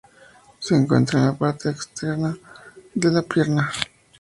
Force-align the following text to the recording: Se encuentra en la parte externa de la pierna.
Se 0.57 0.73
encuentra 0.75 1.19
en 1.19 1.25
la 1.27 1.33
parte 1.33 1.69
externa 1.69 2.35
de 2.95 3.11
la 3.11 3.21
pierna. 3.21 3.71